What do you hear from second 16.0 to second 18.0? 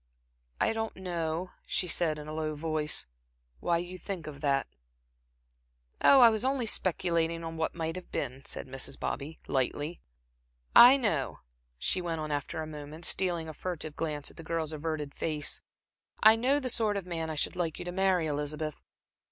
"I know the sort of man I should like you to